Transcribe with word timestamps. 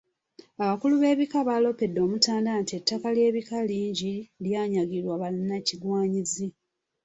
Abakulu 0.63 0.93
b'ebika 1.01 1.39
baaloopedde 1.47 1.99
Omutanda 2.07 2.51
nti 2.61 2.73
ettaka 2.79 3.07
ly'ebika 3.15 3.57
lingi 3.69 4.13
linyagiddwa 4.43 5.15
bannakigwanyizi. 5.21 6.47